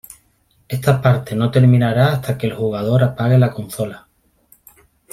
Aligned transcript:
Esta 0.67 0.99
parte 0.99 1.35
no 1.35 1.51
terminará 1.51 2.11
hasta 2.13 2.35
que 2.35 2.47
el 2.47 2.55
jugador 2.55 3.03
apague 3.03 3.37
la 3.37 3.51
consola. 3.51 4.07